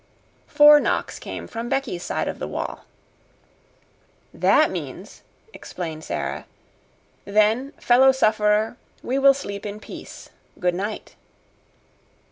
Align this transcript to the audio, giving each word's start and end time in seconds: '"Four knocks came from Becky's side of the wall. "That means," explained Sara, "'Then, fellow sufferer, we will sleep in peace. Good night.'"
'"Four 0.47 0.79
knocks 0.79 1.19
came 1.19 1.45
from 1.45 1.69
Becky's 1.69 2.01
side 2.01 2.27
of 2.27 2.39
the 2.39 2.47
wall. 2.47 2.85
"That 4.33 4.71
means," 4.71 5.21
explained 5.53 6.03
Sara, 6.03 6.47
"'Then, 7.25 7.73
fellow 7.73 8.11
sufferer, 8.11 8.77
we 9.03 9.19
will 9.19 9.35
sleep 9.35 9.63
in 9.63 9.79
peace. 9.79 10.31
Good 10.59 10.73
night.'" 10.73 11.15